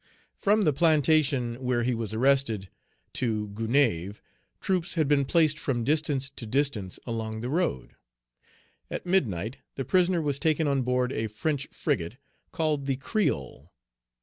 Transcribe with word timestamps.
From 0.35 0.63
the 0.63 0.73
plantation 0.73 1.57
where 1.61 1.83
he 1.83 1.93
was 1.93 2.11
arrested 2.11 2.71
to 3.13 3.49
Gonaïves, 3.49 4.19
troops 4.59 4.95
had 4.95 5.07
been 5.07 5.25
placed 5.25 5.59
from 5.59 5.83
distance 5.83 6.31
to 6.31 6.47
distance 6.47 6.97
along 7.05 7.41
the 7.41 7.49
road. 7.51 7.93
At 8.89 9.05
midnight, 9.05 9.57
the 9.75 9.85
prisoner 9.85 10.19
was 10.19 10.39
taken 10.39 10.67
on 10.67 10.81
board 10.81 11.11
a 11.11 11.27
French 11.27 11.67
frigate, 11.67 12.17
called 12.51 12.87
the 12.87 12.95
"Creole." 12.95 13.71